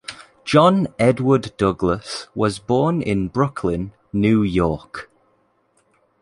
John 0.43 0.87
Edward 0.97 1.53
Douglas 1.57 2.27
was 2.33 2.57
born 2.57 3.03
in 3.03 3.27
Brooklyn, 3.27 3.93
New 4.11 4.41
York. 4.41 5.11